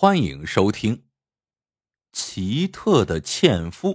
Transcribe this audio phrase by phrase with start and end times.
[0.00, 0.96] 欢迎收听
[2.12, 3.94] 《奇特的纤夫》。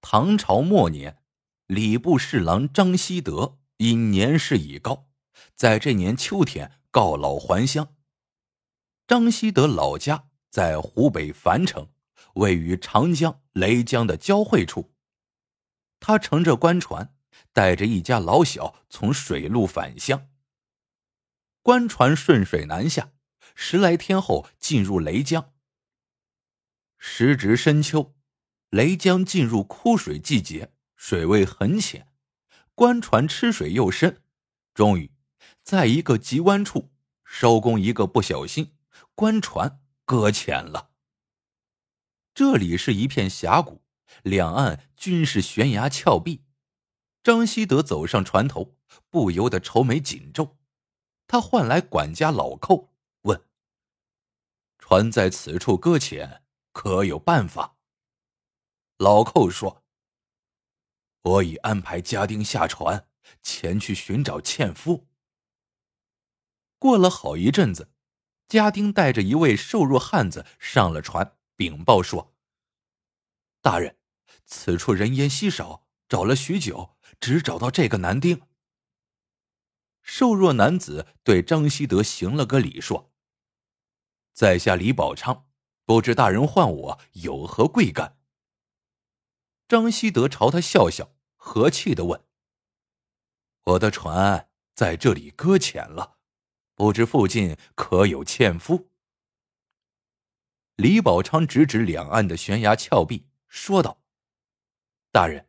[0.00, 1.20] 唐朝末年，
[1.66, 5.08] 礼部侍郎张希德因年事已高，
[5.56, 7.96] 在这年秋天告老还乡。
[9.08, 11.90] 张希德老家在湖北樊城，
[12.34, 14.94] 位于长江、雷江的交汇处。
[15.98, 17.16] 他乘着官船，
[17.52, 20.28] 带着一家老小从水路返乡。
[21.62, 23.14] 官船顺水南下。
[23.58, 25.54] 十来天后，进入雷江。
[26.98, 28.14] 时值深秋，
[28.68, 32.06] 雷江进入枯水季节，水位很浅，
[32.74, 34.22] 官船吃水又深。
[34.74, 35.10] 终于，
[35.62, 36.92] 在一个急弯处，
[37.24, 38.74] 收工一个不小心，
[39.14, 40.90] 官船搁浅了。
[42.34, 43.82] 这里是一片峡谷，
[44.22, 46.44] 两岸均是悬崖峭壁。
[47.22, 48.76] 张希德走上船头，
[49.08, 50.58] 不由得愁眉紧皱。
[51.26, 52.92] 他唤来管家老寇。
[54.88, 57.76] 船在此处搁浅，可有办法？
[58.98, 59.82] 老寇说
[61.22, 63.08] ：“我已安排家丁下船，
[63.42, 65.08] 前去寻找纤夫。”
[66.78, 67.90] 过了好一阵子，
[68.46, 72.32] 家丁带着一位瘦弱汉子上了船，禀报说
[73.60, 73.98] ：“大人，
[74.44, 78.40] 此处人烟稀少，找了许久，只找到这个男丁。”
[80.00, 83.12] 瘦弱男子对张希德行了个礼，说。
[84.36, 85.48] 在下李宝昌，
[85.86, 88.18] 不知大人唤我有何贵干？
[89.66, 92.22] 张希德朝他笑笑，和气的问
[93.64, 96.18] ：“我的船在这里搁浅了，
[96.74, 98.90] 不知附近可有纤夫？”
[100.76, 104.02] 李宝昌指指两岸的悬崖峭壁，说道
[105.10, 105.48] ：“大人，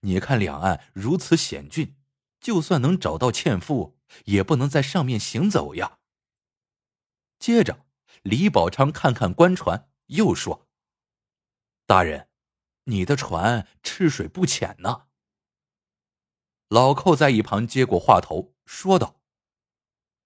[0.00, 1.94] 你看两岸如此险峻，
[2.40, 6.00] 就算能找到纤夫，也不能在上面行走呀。”
[7.38, 7.84] 接着。
[8.24, 10.66] 李宝昌看看官船，又说
[11.84, 12.28] ：“大人，
[12.84, 15.08] 你的船吃水不浅呢。”
[16.68, 19.20] 老寇在一旁接过话头，说道：“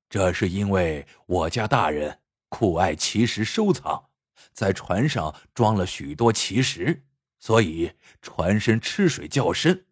[0.09, 4.11] 这是因为我家大人酷爱奇石收藏，
[4.53, 7.05] 在船上装了许多奇石，
[7.41, 9.89] 所以船身吃水较深。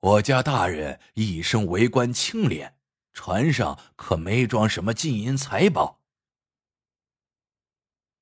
[0.00, 2.76] 我家大人一生为官清廉，
[3.12, 6.00] 船上可没装什么金银财宝。”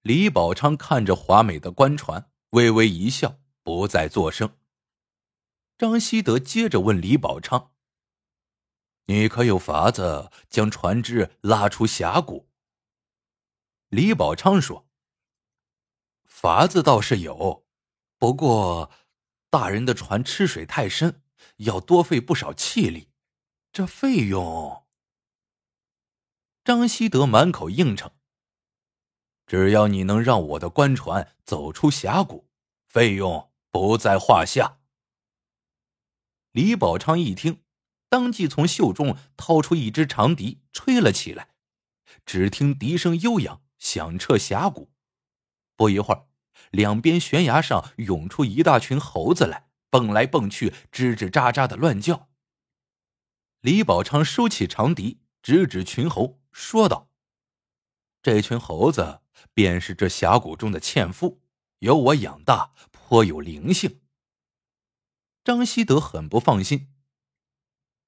[0.03, 4.56] 李宝昌看着华美的官船，微微一笑，不再作声。
[5.77, 7.72] 张希德接着问李宝昌
[9.06, 12.49] ：“你可有法子将船只拉出峡谷？”
[13.91, 14.88] 李宝昌说
[16.25, 17.67] ：“法子倒是有，
[18.17, 18.91] 不过
[19.50, 21.22] 大人的船吃水太深，
[21.56, 23.11] 要多费不少气力，
[23.71, 24.87] 这费用……”
[26.65, 28.11] 张希德满口应承。
[29.50, 32.49] 只要你能让我的官船走出峡谷，
[32.87, 34.78] 费用不在话下。
[36.53, 37.65] 李宝昌一听，
[38.09, 41.49] 当即从袖中掏出一支长笛，吹了起来。
[42.25, 44.93] 只听笛声悠扬，响彻峡谷。
[45.75, 46.28] 不一会儿，
[46.71, 52.28] 两边悬崖上涌出一大群猴子来，蹦来蹦去，吱吱喳喳的乱叫。
[53.62, 57.09] 李宝昌收起长笛，指指群猴，说道
[58.22, 59.22] ：“这群猴子。”
[59.55, 61.41] 便是这峡谷中的纤夫，
[61.81, 64.01] 由我养大，颇有灵性。
[65.43, 66.93] 张希德很不放心。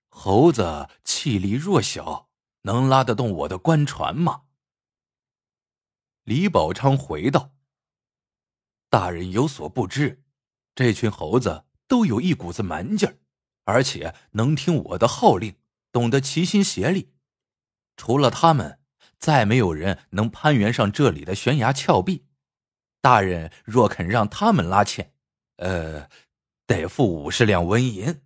[0.09, 2.29] 猴子气力弱小，
[2.63, 4.43] 能拉得动我的官船吗？
[6.25, 7.53] 李宝昌回道
[8.91, 10.23] ：“大人有所不知，
[10.75, 13.19] 这群猴子都有一股子蛮劲儿，
[13.65, 15.57] 而且能听我的号令，
[15.91, 17.13] 懂得齐心协力。
[17.97, 18.79] 除了他们。”
[19.23, 22.27] 再没有人能攀援上这里的悬崖峭壁，
[23.01, 25.15] 大人若肯让他们拉纤，
[25.59, 26.11] 呃，
[26.67, 28.21] 得付五十两纹银。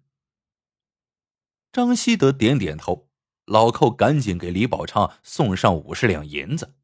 [1.70, 3.10] 张希德点点头，
[3.44, 6.76] 老寇赶紧给李宝昌送上五十两银子。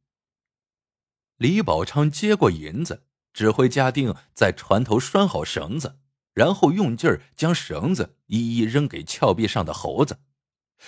[1.38, 5.98] 李宝昌接过银子，指挥家丁在船头拴好绳子，
[6.34, 10.18] 然后用劲儿将绳子一一扔给峭壁上的猴子。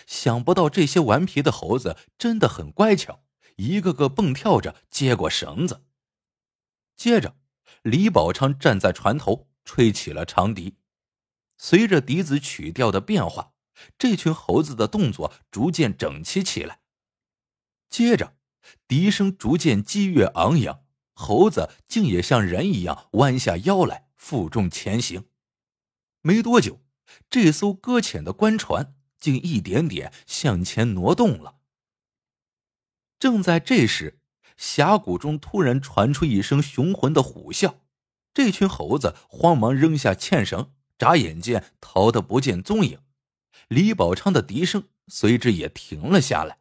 [0.06, 3.24] 想不到这些顽皮的猴子真的很乖巧，
[3.56, 5.84] 一个个蹦跳着接过绳子。
[6.96, 7.36] 接着，
[7.82, 10.76] 李宝昌站在船头吹起了长笛，
[11.58, 13.52] 随着笛子曲调的变化，
[13.98, 16.80] 这群猴子的动作逐渐整齐起来。
[17.90, 18.36] 接着，
[18.86, 25.26] 笛声逐渐激越昂扬，猴子竟也像人一样弯下腰来负重前行。
[26.22, 26.80] 没多久，
[27.28, 28.96] 这艘搁浅的官船。
[29.24, 31.56] 竟一点点向前挪动了。
[33.18, 34.20] 正在这时，
[34.58, 37.76] 峡谷中突然传出一声雄浑的虎啸，
[38.34, 43.00] 这群猴子慌忙扔下牵绳，眨眼间逃得不见踪影。
[43.68, 46.58] 李宝昌的笛声随之也停了下来。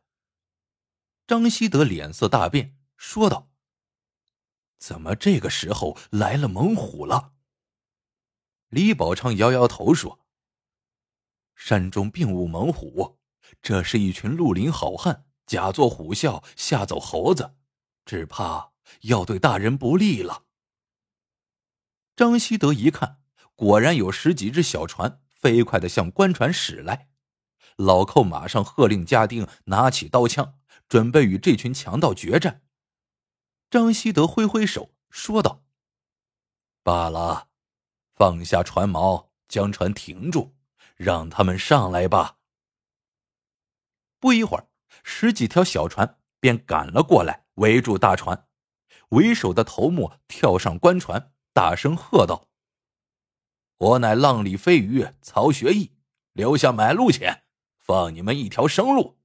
[1.27, 3.51] 张希德脸色大变，说道
[4.79, 7.33] ：“怎么这个时候来了猛虎了？”
[8.71, 10.21] 李宝昌摇摇头说
[11.65, 13.17] ：“山中并无猛虎，
[13.61, 17.55] 这是一群绿林好汉。”假作虎啸吓走猴子，
[18.03, 18.73] 只怕
[19.03, 20.43] 要对大人不利了。
[22.17, 23.21] 张希德一看，
[23.55, 27.07] 果然有十几只小船飞快的向官船驶来。
[27.77, 30.59] 老寇马上喝令家丁拿起刀枪，
[30.89, 32.61] 准备与这群强盗决战。
[33.69, 35.63] 张希德挥挥手说道
[36.83, 37.47] ：“罢了，
[38.13, 40.55] 放下船锚，将船停住，
[41.03, 42.37] 让他们上来吧。”
[44.19, 44.67] 不一会儿。
[45.05, 48.47] 十几条小船便赶了过来，围住大船。
[49.09, 52.47] 为首的头目跳上官船，大声喝道
[53.77, 55.97] ：“我乃浪里飞鱼曹学义，
[56.31, 57.43] 留下买路钱，
[57.77, 59.19] 放你们一条生路。”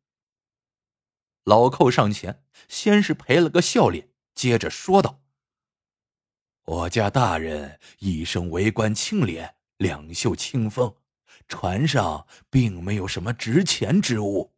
[1.45, 5.21] 老寇上前，先是赔了个笑脸，接着说道
[6.65, 10.97] ：“我家大人一生为官清廉，两袖清风，
[11.49, 14.55] 船上并没有什么值钱之物。”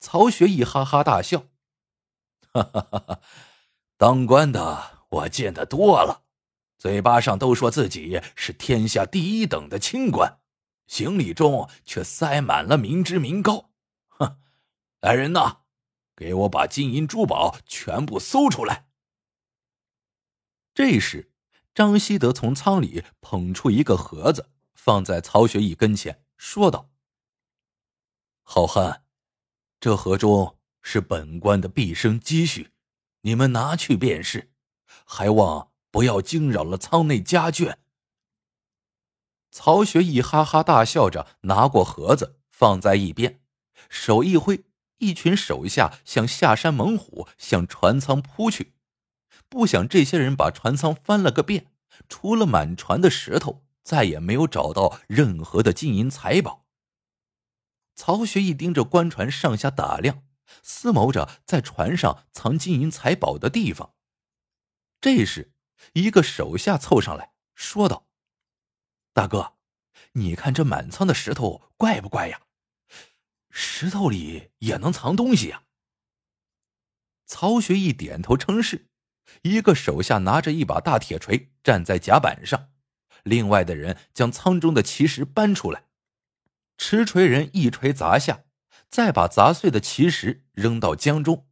[0.00, 1.44] 曹学义哈哈大笑
[2.52, 3.20] ：“哈哈哈哈
[3.96, 6.24] 当官的我见得多了，
[6.78, 10.40] 嘴巴上都说自己是天下第一等的清官，
[10.86, 13.70] 行李中却塞满了民脂民膏。
[14.08, 14.38] 哼！
[15.00, 15.60] 来人呐，
[16.14, 18.86] 给我把金银珠宝全部搜出来！”
[20.74, 21.32] 这时，
[21.74, 24.50] 张希德从舱里捧出一个盒子，
[24.86, 26.92] 放在曹学义跟前，说道
[28.44, 29.02] ：“好汉。”
[29.80, 32.70] 这盒中是本官的毕生积蓄，
[33.22, 34.52] 你们拿去便是，
[35.04, 37.78] 还望不要惊扰了舱内家眷。
[39.50, 43.40] 曹学义哈哈大笑着拿过盒子放在一边，
[43.88, 44.66] 手一挥，
[44.98, 48.74] 一群手下像下山猛虎向船舱扑去。
[49.48, 51.72] 不想这些人把船舱翻了个遍，
[52.08, 56.66] 除了满船的石头，再也没有找到任何的金银财宝。
[57.94, 60.24] 曹学义盯着官船上下打量，
[60.64, 63.94] 思谋着在船上藏金银财宝的地方。
[65.00, 65.52] 这时，
[65.92, 68.08] 一个手下凑上来说道
[69.14, 69.54] ：“大哥，
[70.14, 72.40] 你看这满仓的石头怪不怪呀？
[73.50, 75.62] 石头里也能藏东西呀？”
[77.24, 78.88] 曹学义点头称是。
[79.42, 82.70] 一个手下拿着一把大铁锤站在甲板上，
[83.26, 85.86] 另外的人将舱中的奇石搬出来。
[86.78, 88.44] 持锤人一锤砸下，
[88.88, 91.48] 再把砸碎的奇石扔到江中，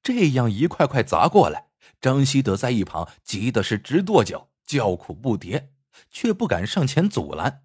[0.00, 1.70] 这样一块块砸过来。
[2.00, 5.70] 张希德在一旁急的是直跺脚，叫苦不迭，
[6.10, 7.64] 却不敢上前阻拦。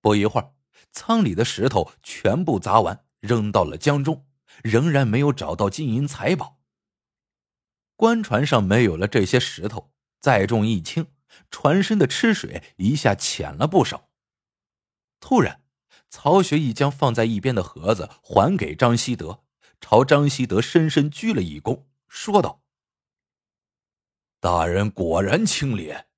[0.00, 0.54] 不一会儿，
[0.90, 4.26] 舱里的石头全部砸完，扔到了江中，
[4.62, 6.60] 仍然没有找到金银财宝。
[7.96, 11.08] 官船上没有了这些石头，载重一轻，
[11.50, 14.10] 船身的吃水一下浅了不少。
[15.20, 15.62] 突然。
[16.10, 19.44] 曹学义将放在一边的盒子还给张希德，
[19.78, 22.62] 朝张希德深深鞠了一躬，说道
[24.40, 26.08] ：“大人果然清廉，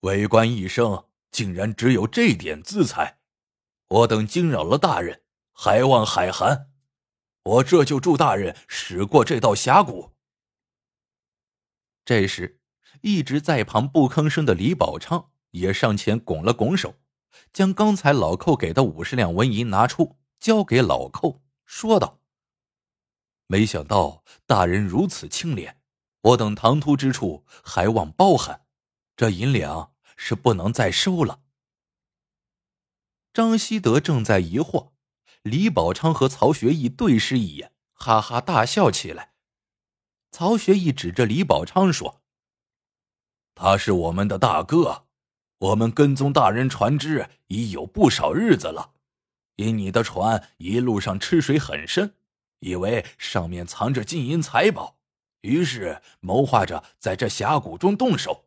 [0.00, 3.20] 为官一生竟然只有这点资财，
[3.88, 6.70] 我等惊扰了大人，还望海涵。
[7.44, 10.12] 我这就助大人驶过这道峡谷。”
[12.04, 12.59] 这时，
[13.02, 16.96] 一直在旁不吭声的李宝昌也上前拱了拱手。
[17.52, 22.20] 将刚才老寇给的五十两纹银拿出，交给老寇，说道
[23.46, 25.80] ：“没想到大人如此清廉，
[26.22, 28.66] 我等唐突之处还望包涵，
[29.16, 31.40] 这银两是不能再收了。”
[33.32, 34.90] 张希德正在疑惑，
[35.42, 39.34] 李宝昌和曹学义对视一眼，哈哈大笑起来。
[40.32, 42.19] 曹学义指着李宝昌说
[43.60, 45.04] ：“他是我们的大哥。”
[45.60, 48.94] 我们跟踪大人船只已有不少日子了，
[49.56, 52.14] 因你的船一路上吃水很深，
[52.60, 54.96] 以为上面藏着金银财宝，
[55.42, 58.46] 于是谋划着在这峡谷中动手。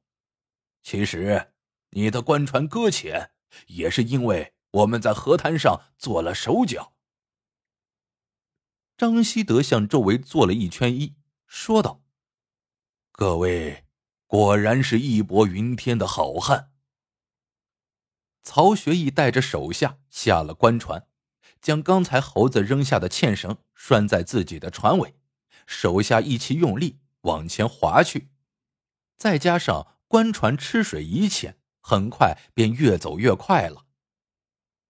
[0.82, 1.54] 其实，
[1.92, 3.30] 你的官船搁浅，
[3.68, 6.94] 也是因为我们在河滩上做了手脚。
[8.98, 11.14] 张希德向周围做了一圈揖，
[11.46, 12.02] 说道
[13.14, 13.83] ：“各位，
[14.34, 16.72] 果然是义薄云天的好汉。”
[18.42, 21.06] 曹学义带着手下下了官船，
[21.62, 25.14] 将刚才猴子扔下的纤绳拴在自己的船尾，
[25.68, 28.32] 手下一起用力往前划去，
[29.16, 33.86] 再加上官船吃水已浅，很快便越走越快了。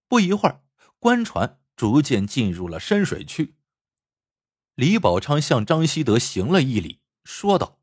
[0.07, 0.63] 不一会儿，
[0.99, 3.57] 官船逐渐进入了深水区。
[4.75, 7.81] 李宝昌向张希德行了一礼，说道：“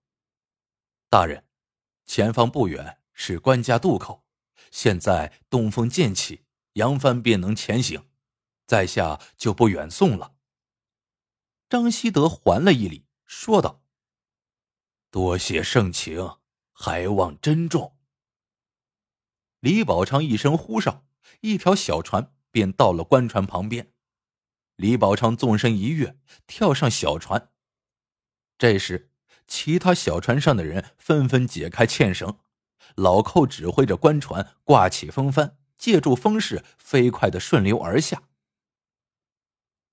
[1.10, 1.44] 大人，
[2.10, 4.24] 前方不远是关家渡口，
[4.72, 8.04] 现在东风渐起，扬帆便能前行，
[8.66, 10.34] 在下就不远送了。”
[11.70, 13.84] 张希德还了一礼，说道
[15.12, 16.38] ：“多谢盛情，
[16.72, 17.96] 还望珍重。”
[19.60, 21.06] 李宝昌一声呼哨，
[21.42, 23.92] 一条小船便到了官船旁边。
[24.74, 27.52] 李宝昌纵身一跃，跳上小船。
[28.58, 29.09] 这时，
[29.50, 32.38] 其他小船上的人纷纷解开纤绳，
[32.95, 38.23] 老寇指挥着官船挂起风帆，借助风势飞快的顺流而下。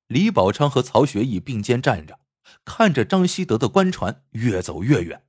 [0.08, 2.20] 李宝昌和曹学义并肩站着，
[2.64, 5.26] 看着张希德的官船越走越远。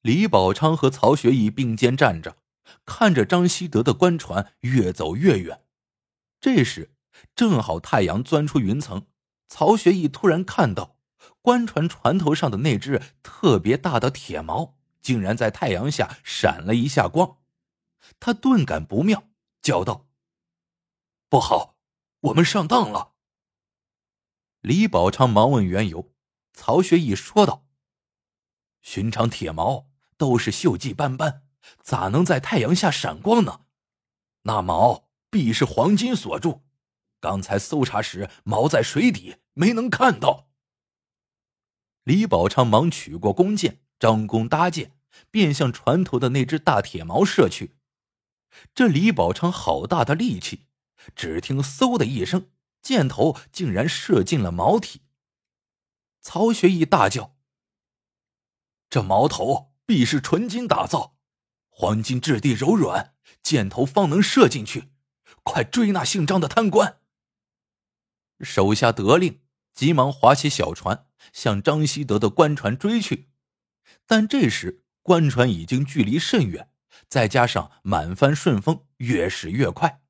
[0.00, 2.38] 李宝昌和曹学义并肩站着，
[2.84, 5.62] 看着张希德的官船越走越远。
[6.40, 6.90] 这时。
[7.34, 9.06] 正好太阳钻出云层，
[9.48, 10.95] 曹学义突然看到
[11.46, 17.38] 官船船头上的那只特别大的铁锚，竟然在太阳下闪了一下光，
[18.18, 19.28] 他顿感不妙，
[19.62, 20.08] 叫道
[21.30, 21.76] ：“不好，
[22.18, 23.12] 我们上当了！”
[24.60, 26.10] 李宝昌忙问缘由，
[26.52, 27.64] 曹学义说道
[28.82, 29.84] ：“寻常铁锚
[30.16, 31.44] 都是锈迹斑斑，
[31.80, 33.60] 咋能在太阳下闪光呢？
[34.42, 36.64] 那锚必是黄金锁住。”
[37.22, 40.45] 刚才搜查时，锚在水底，没能看到。
[42.06, 44.92] 李宝昌忙取过弓箭，张弓搭箭，
[45.32, 47.74] 便向船头的那只大铁锚射去。
[48.72, 50.66] 这李宝昌好大的力气！
[51.16, 55.02] 只听“嗖”的一声，箭头竟然射进了锚体。
[56.20, 57.34] 曹学义大叫
[58.88, 61.16] ：“这矛头必是纯金打造，
[61.68, 64.92] 黄金质地柔软，箭头方能射进去。
[65.42, 67.00] 快追那姓张的贪官！”
[68.38, 69.40] 手下得令，
[69.76, 73.28] 急忙划起小船，向张希德的官船追去。
[74.06, 76.70] 但这时官船已经距离甚远，
[77.06, 80.00] 再加上满帆顺风，越驶越快。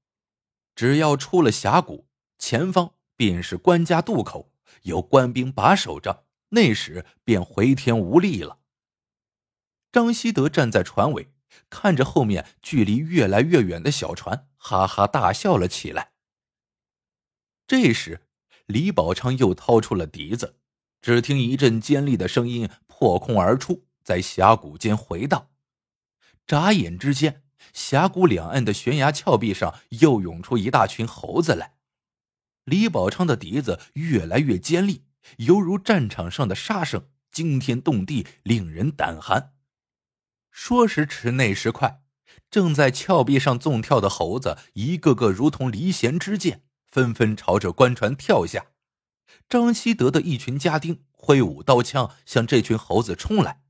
[0.75, 2.07] 只要出了峡谷，
[2.39, 8.61] 前方便是官家渡口，有官兵把守着，那时便回天无力了。
[9.91, 11.33] 张希德站在船尾，
[11.71, 16.13] 看着后面距离越来越远的小船，哈哈大笑了起来。
[17.67, 18.26] 这时，
[18.67, 20.57] 李宝昌又掏出了笛子，
[21.01, 25.49] 只听一阵尖利的声音破空而出，在峡谷间回荡。
[26.47, 27.43] 眨眼之间，
[27.73, 31.75] 峡谷两岸的悬崖峭壁上又涌出一大群猴子来。
[32.65, 35.05] 李宝昌的笛子越来越尖利，
[35.39, 39.55] 犹如战场上的杀声，惊天动地，令人胆寒。
[40.51, 42.03] 说时迟，那时快，
[42.51, 46.66] 正在峭壁上纵跳的猴子，一个个如同离弦之箭。
[46.97, 48.69] 纷纷朝着官船跳下，
[49.51, 53.61] 张希德的一群家丁挥舞刀枪向这群猴子冲来，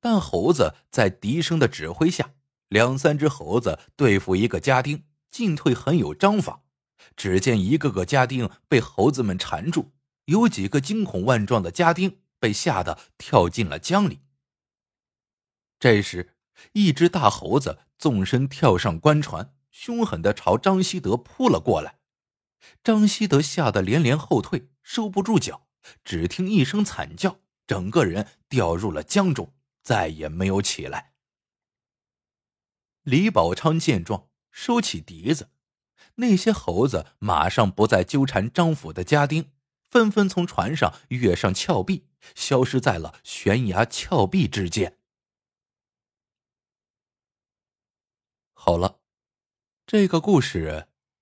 [0.00, 2.34] 但猴子在笛声的指挥下，
[2.68, 6.62] 两三只猴子对付一个家丁，进退很有章法。
[7.16, 9.90] 只见一个个家丁被猴子们缠住，
[10.26, 14.20] 有几个惊恐万状的家丁被吓得跳进了江里。
[15.80, 16.36] 这时，
[16.74, 21.98] 一只大猴子纵身跳上官船，凶狠的朝张希德扑了过来。
[22.82, 25.68] 张希德吓得连连后退，收不住脚，
[26.04, 31.14] 只听一声惨叫，整个人掉入了江中，再也没有起来。
[33.02, 35.50] 李宝昌见状，收起笛子，
[36.16, 39.52] 那些猴子马上不再纠缠张府的家丁，
[39.88, 44.98] 纷纷从船上跃上峭壁，消失在了悬崖峭壁之间。
[48.52, 49.00] 好了，
[49.86, 50.88] 这个故事。